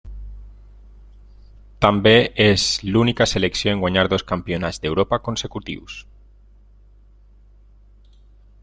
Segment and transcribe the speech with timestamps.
[1.85, 2.13] També
[2.45, 2.65] és
[2.95, 6.03] l'única selecció en guanyar dos Campionats d'Europa consecutius.